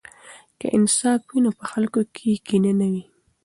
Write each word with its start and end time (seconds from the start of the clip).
که 0.59 0.67
انصاف 0.77 1.21
وي 1.29 1.39
نو 1.43 1.51
په 1.59 1.63
خلکو 1.71 2.01
کې 2.15 2.31
کینه 2.47 2.71
نه 2.79 2.87
وي. 2.91 3.03